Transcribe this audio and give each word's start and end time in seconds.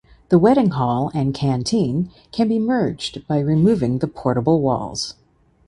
The 0.29 0.39
wedding 0.39 0.71
hall 0.71 1.11
and 1.13 1.31
canteen 1.31 2.09
can 2.31 2.47
be 2.47 2.57
merged 2.57 3.27
by 3.27 3.37
removing 3.39 3.99
the 3.99 4.07
portable 4.07 4.59
walls. 4.59 5.13